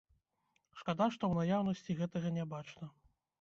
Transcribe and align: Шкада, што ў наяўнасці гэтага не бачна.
Шкада, 0.79 1.07
што 1.17 1.23
ў 1.27 1.33
наяўнасці 1.51 1.97
гэтага 2.01 2.33
не 2.39 2.47
бачна. 2.57 2.91